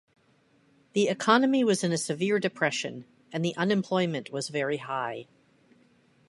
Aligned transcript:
The 0.93 1.09
economy 1.09 1.63
was 1.63 1.83
in 1.83 1.91
a 1.91 1.97
severe 1.99 2.39
depression 2.39 3.05
and 3.31 3.45
the 3.45 3.55
unemployment 3.55 4.31
was 4.31 4.49
very 4.49 4.77
high. 4.77 5.27